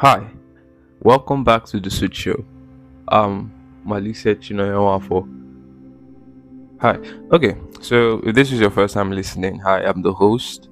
[0.00, 0.30] Hi,
[1.02, 2.44] welcome back to the Suit Show.
[3.08, 3.52] Um,
[3.84, 5.26] Malise Chinoyawafo.
[6.80, 6.98] Hi.
[7.32, 10.68] Okay, so if this is your first time listening, hi, I'm the host.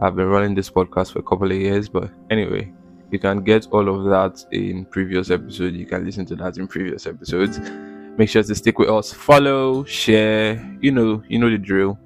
[0.00, 2.72] I've been running this podcast for a couple of years, but anyway,
[3.10, 5.76] you can get all of that in previous episodes.
[5.76, 7.58] You can listen to that in previous episodes.
[7.58, 9.12] Make sure to stick with us.
[9.12, 10.78] Follow, share.
[10.80, 11.98] You know, you know the drill.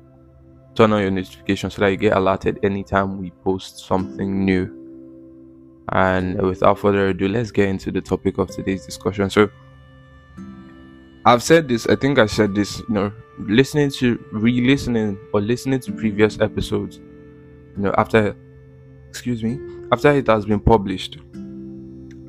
[0.75, 4.83] Turn on your notifications so that you get alerted anytime we post something new.
[5.93, 9.29] And without further ado, let's get into the topic of today's discussion.
[9.30, 9.50] So,
[11.26, 15.40] I've said this, I think I said this, you know, listening to re listening or
[15.40, 18.36] listening to previous episodes, you know, after,
[19.08, 19.58] excuse me,
[19.90, 21.18] after it has been published,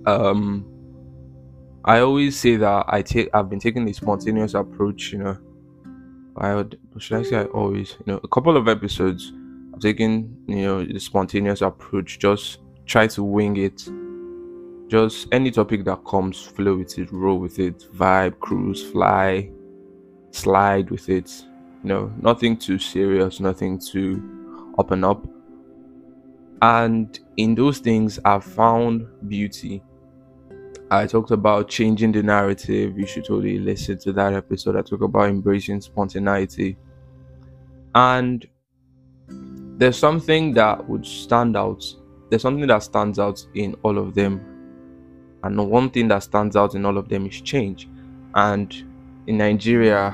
[0.05, 0.65] um,
[1.83, 5.37] I always say that I take, I've been taking a spontaneous approach, you know.
[6.37, 9.31] I would, should I say, I always, you know, a couple of episodes,
[9.73, 13.87] I've taken, you know, the spontaneous approach, just try to wing it.
[14.87, 19.49] Just any topic that comes, flow with it, roll with it, vibe, cruise, fly,
[20.31, 21.31] slide with it.
[21.83, 25.25] You know, nothing too serious, nothing too up and up.
[26.61, 29.83] And in those things, I've found beauty.
[30.91, 32.97] I talked about changing the narrative.
[32.97, 34.75] You should totally listen to that episode.
[34.75, 36.77] I talk about embracing spontaneity.
[37.95, 38.47] And
[39.27, 41.83] there's something that would stand out
[42.29, 44.41] there's something that stands out in all of them.
[45.43, 47.87] And one thing that stands out in all of them is change.
[48.33, 48.73] And
[49.27, 50.13] in Nigeria,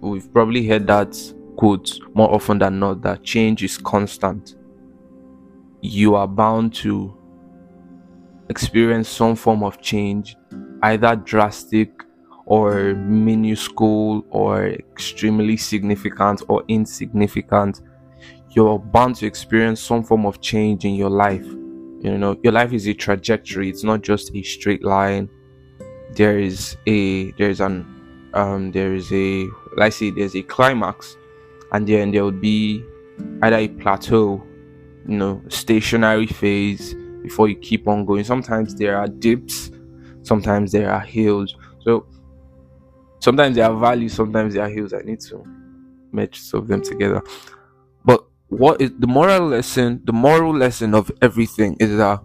[0.00, 1.16] we've probably heard that
[1.56, 4.56] quote more often than not that change is constant.
[5.80, 7.16] You are bound to
[8.48, 10.36] experience some form of change,
[10.82, 11.90] either drastic
[12.46, 17.80] or minuscule or extremely significant or insignificant
[18.54, 21.44] you're bound to experience some form of change in your life.
[21.44, 25.28] You know, your life is a trajectory, it's not just a straight line.
[26.12, 27.86] There is a there's an
[28.34, 29.46] um there is a
[29.76, 31.16] let's say there's a climax
[31.72, 32.84] and then there will be
[33.42, 34.42] either a plateau,
[35.08, 38.24] you know, stationary phase before you keep on going.
[38.24, 39.70] Sometimes there are dips,
[40.22, 41.56] sometimes there are hills.
[41.80, 42.06] So
[43.20, 44.92] sometimes there are valleys, sometimes there are hills.
[44.92, 45.44] I need to
[46.10, 47.22] match some of them together
[48.52, 52.20] what is the moral lesson the moral lesson of everything is that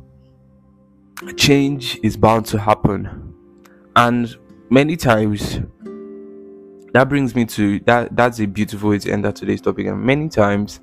[1.37, 3.33] change is bound to happen.
[3.95, 4.35] And
[4.69, 5.61] many times
[6.93, 9.87] that brings me to that that's a beautiful way to end today's topic.
[9.87, 10.81] And many times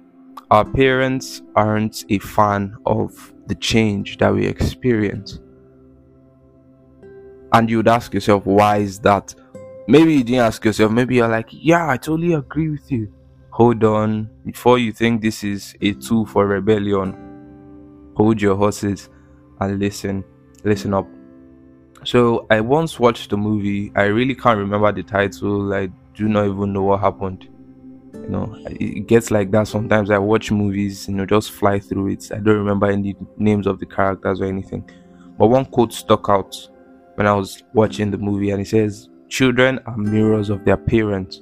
[0.50, 5.40] our parents aren't a fan of the change that we experience.
[7.52, 9.34] And you would ask yourself why is that?
[9.86, 13.13] Maybe you didn't ask yourself maybe you're like yeah i totally agree with you
[13.54, 14.28] hold on.
[14.44, 17.24] Before you think this is a tool for rebellion
[18.16, 19.08] hold your horses
[19.60, 20.24] and listen.
[20.64, 21.06] Listen up.
[22.04, 23.92] So i once watched the movie.
[23.94, 25.72] I really can't remember the title.
[25.72, 27.48] I do not even know what happened.
[28.14, 30.10] You know it gets like that sometimes.
[30.10, 32.28] I watch movies you know just fly through it.
[32.32, 34.88] I don't remember any names of the characters or anything.
[35.38, 36.56] But one quote stuck out
[37.16, 41.40] when i was watching the movie and it says children are mirrors of their parents.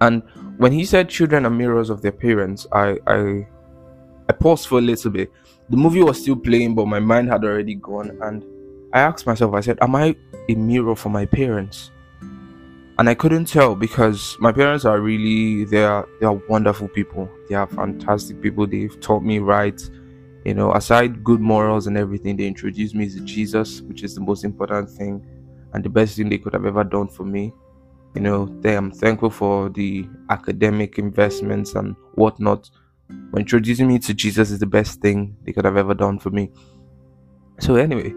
[0.00, 0.22] And
[0.62, 3.48] when he said children are mirrors of their parents, I I
[4.28, 5.28] I paused for a little bit.
[5.68, 8.16] The movie was still playing, but my mind had already gone.
[8.22, 8.44] And
[8.92, 10.14] I asked myself, I said, Am I
[10.48, 11.90] a mirror for my parents?
[12.96, 17.28] And I couldn't tell because my parents are really they are they are wonderful people.
[17.48, 18.68] They are fantastic people.
[18.68, 19.80] They've taught me right.
[20.44, 24.20] You know, aside good morals and everything, they introduced me to Jesus, which is the
[24.20, 25.26] most important thing
[25.72, 27.52] and the best thing they could have ever done for me
[28.14, 32.70] you know i'm thankful for the academic investments and whatnot.
[33.08, 36.30] But introducing me to jesus is the best thing they could have ever done for
[36.30, 36.50] me.
[37.60, 38.12] So anyway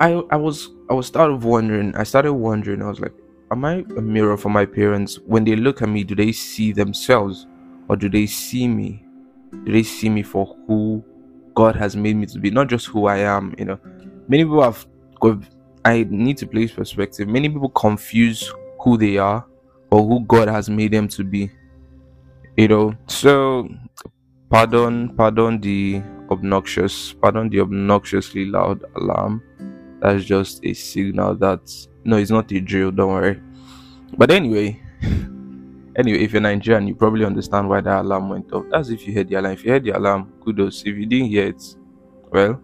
[0.00, 3.12] i i was i was started wondering i started wondering i was like
[3.50, 5.18] am i a mirror for my parents?
[5.26, 7.46] When they look at me do they see themselves
[7.88, 9.04] or do they see me?
[9.64, 11.02] Do they see me for who
[11.54, 12.50] god has made me to be?
[12.50, 13.78] Not just who i am you know.
[14.28, 14.86] Many people have
[15.84, 17.28] i need to place perspective.
[17.28, 18.52] Many people confuse
[18.88, 19.44] who they are
[19.90, 21.50] or who God has made them to be.
[22.56, 23.68] You know, so
[24.50, 29.42] pardon, pardon the obnoxious, pardon the obnoxiously loud alarm.
[30.00, 31.60] That's just a signal that
[32.04, 33.40] no, it's not a drill, don't worry.
[34.16, 38.64] But anyway, anyway, if you're Nigerian, you probably understand why that alarm went off.
[38.70, 39.52] That's if you heard the alarm.
[39.52, 40.80] If you heard the alarm, kudos.
[40.80, 41.62] If you didn't hear it,
[42.30, 42.60] well,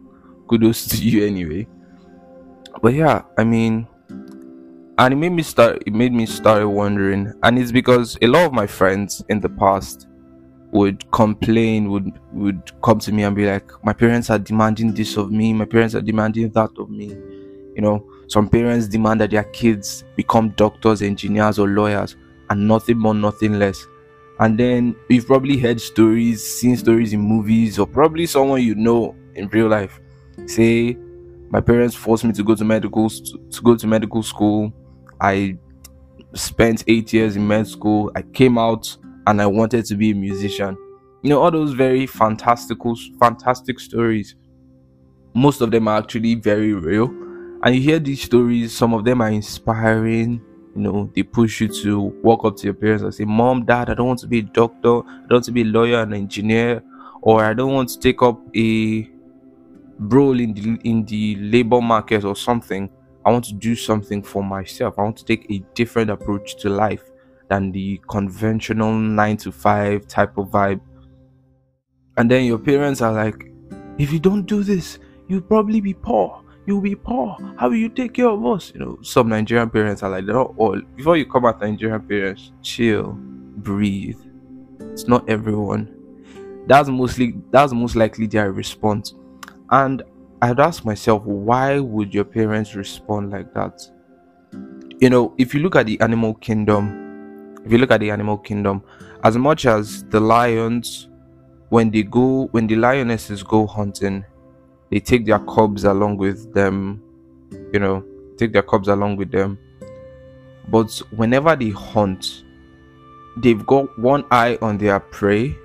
[0.49, 1.67] kudos to you anyway.
[2.81, 3.87] But yeah, I mean,
[4.99, 8.46] and it made me start it made me start wondering and it's because a lot
[8.46, 10.06] of my friends in the past
[10.73, 15.17] would complain, would would come to me and be like, My parents are demanding this
[15.17, 17.08] of me, my parents are demanding that of me.
[17.76, 22.17] You know, some parents demand that their kids become doctors, engineers, or lawyers,
[22.50, 23.87] and nothing more, nothing less.
[24.40, 29.14] And then you've probably heard stories, seen stories in movies, or probably someone you know
[29.35, 30.00] in real life.
[30.47, 30.99] Say,
[31.50, 34.73] my parents forced me to go to medical to go to medical school.
[35.25, 35.56] I
[36.35, 38.12] spent eight years in med school.
[38.17, 40.76] I came out and I wanted to be a musician.
[41.23, 44.35] You know, all those very fantastical, fantastic stories.
[45.35, 47.06] Most of them are actually very real.
[47.62, 50.41] And you hear these stories, some of them are inspiring.
[50.76, 53.91] You know, they push you to walk up to your parents and say, Mom, Dad,
[53.91, 56.15] I don't want to be a doctor, I don't want to be a lawyer and
[56.15, 56.82] engineer,
[57.23, 59.09] or I don't want to take up a
[59.99, 62.91] role in the in the labor market or something.
[63.25, 64.99] I want to do something for myself.
[64.99, 67.03] I want to take a different approach to life
[67.49, 70.81] than the conventional nine to five type of vibe.
[72.17, 73.50] And then your parents are like,
[73.99, 74.99] if you don't do this,
[75.29, 76.43] you'll probably be poor.
[76.67, 77.37] You'll be poor.
[77.59, 78.73] How will you take care of us?
[78.75, 80.81] You know, some Nigerian parents are like, they're not all.
[80.97, 84.19] Before you come at Nigerian parents, chill, breathe.
[84.81, 85.94] It's not everyone.
[86.67, 89.15] That's mostly that's most likely their response.
[89.71, 90.03] And
[90.44, 93.81] I'd ask myself, why would your parents respond like that?
[95.00, 98.37] You know, if you look at the animal kingdom, if you look at the animal
[98.37, 98.82] kingdom,
[99.23, 101.08] as much as the lions,
[101.70, 104.23] when they go, when the lionesses go hunting,
[104.91, 107.02] they take their cubs along with them,
[107.73, 108.05] you know,
[108.37, 109.58] take their cubs along with them.
[110.69, 112.44] But whenever they hunt,
[113.38, 115.56] they've got one eye on their prey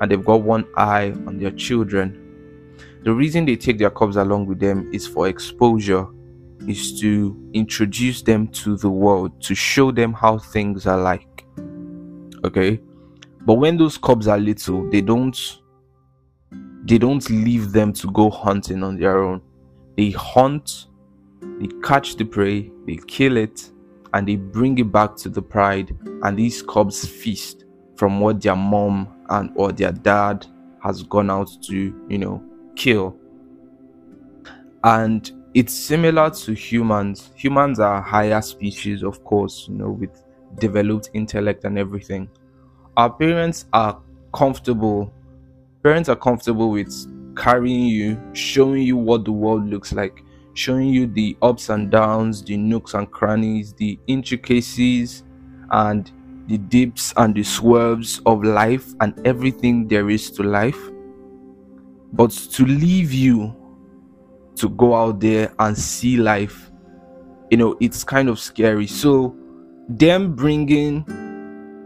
[0.00, 2.27] and they've got one eye on their children.
[3.04, 6.06] The reason they take their cubs along with them is for exposure,
[6.66, 11.44] is to introduce them to the world, to show them how things are like.
[12.44, 12.80] Okay?
[13.44, 15.58] But when those cubs are little they don't
[16.84, 19.42] they don't leave them to go hunting on their own.
[19.96, 20.86] They hunt
[21.60, 23.70] they catch the prey they kill it
[24.14, 27.64] and they bring it back to the pride and these cubs feast
[27.96, 30.46] from what their mom and or their dad
[30.82, 32.42] has gone out to you know
[32.78, 33.16] kill
[34.84, 40.22] and it's similar to humans humans are higher species of course you know with
[40.56, 42.28] developed intellect and everything.
[42.96, 44.00] Our parents are
[44.34, 45.12] comfortable.
[45.82, 46.92] Parents are comfortable with
[47.36, 50.22] carrying you, showing you what the world looks like,
[50.54, 55.22] showing you the ups and downs, the nooks and crannies, the intricacies,
[55.70, 56.10] and
[56.48, 60.90] the dips and the swerves of life and everything there is to life.
[62.12, 63.54] But to leave you
[64.56, 66.70] to go out there and see life,
[67.50, 68.86] you know, it's kind of scary.
[68.86, 69.36] So,
[69.88, 71.04] them bringing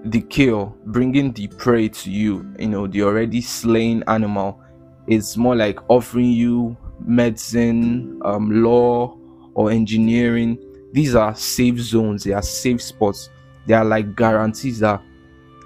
[0.05, 4.61] the kill, bringing the prey to you, you know, the already slain animal,
[5.07, 9.17] is more like offering you medicine, um, law,
[9.55, 10.59] or engineering.
[10.93, 13.31] These are safe zones, they are safe spots.
[13.67, 15.01] They are like guarantees that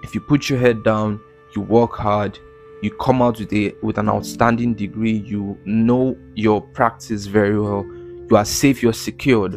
[0.02, 1.20] if you put your head down,
[1.54, 2.38] you work hard,
[2.82, 7.84] you come out with a with an outstanding degree, you know your practice very well,
[8.30, 9.54] you are safe, you're secured.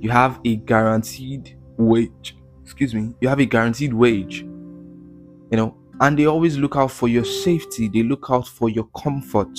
[0.00, 2.36] You have a guaranteed wage.
[2.62, 3.14] Excuse me.
[3.20, 4.42] You have a guaranteed wage.
[4.42, 8.88] You know, and they always look out for your safety, they look out for your
[8.96, 9.58] comfort.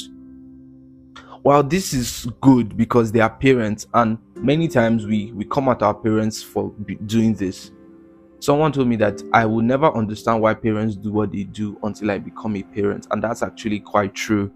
[1.44, 5.82] well this is good because they are parents, and many times we, we come at
[5.82, 6.72] our parents for
[7.06, 7.72] doing this.
[8.40, 12.12] Someone told me that I will never understand why parents do what they do until
[12.12, 14.52] I become a parent, and that's actually quite true.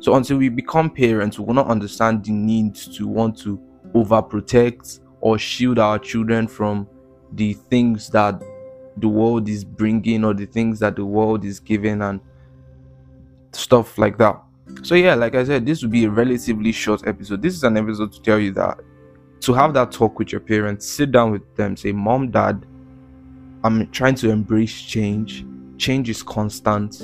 [0.00, 3.60] So, until we become parents, we will not understand the need to want to
[3.94, 6.88] overprotect or shield our children from
[7.32, 8.42] the things that
[8.96, 12.20] the world is bringing or the things that the world is giving and
[13.52, 14.40] stuff like that.
[14.82, 17.42] So, yeah, like I said, this will be a relatively short episode.
[17.42, 18.78] This is an episode to tell you that
[19.40, 22.64] to have that talk with your parents, sit down with them, say, Mom, Dad,
[23.64, 25.44] I'm trying to embrace change.
[25.78, 27.00] Change is constant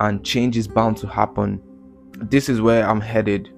[0.00, 1.62] and change is bound to happen.
[2.18, 3.48] This is where I'm headed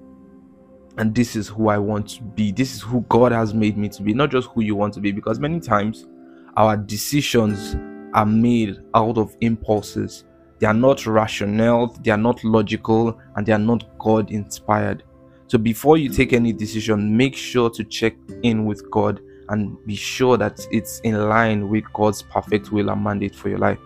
[0.97, 2.51] and this is who I want to be.
[2.51, 5.01] This is who God has made me to be, not just who you want to
[5.01, 5.11] be.
[5.11, 6.07] Because many times
[6.55, 7.75] our decisions
[8.13, 10.23] are made out of impulses,
[10.59, 15.03] they are not rational, they are not logical, and they are not God inspired.
[15.47, 19.95] So before you take any decision, make sure to check in with God and be
[19.95, 23.79] sure that it's in line with God's perfect will and mandate for your life.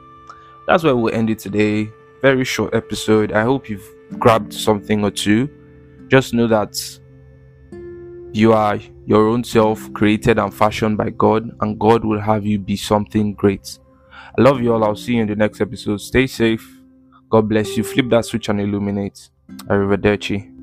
[0.67, 1.89] That's where we'll end it today.
[2.21, 3.31] Very short episode.
[3.31, 3.87] I hope you've
[4.19, 5.49] grabbed something or two
[6.09, 6.75] just know that
[8.33, 12.59] you are your own self created and fashioned by God, and God will have you
[12.59, 13.79] be something great.
[14.37, 14.83] I love you all.
[14.83, 16.01] I'll see you in the next episode.
[16.01, 16.67] Stay safe.
[17.29, 17.83] God bless you.
[17.83, 19.29] Flip that switch and illuminate.
[19.67, 20.58] Arrivederci.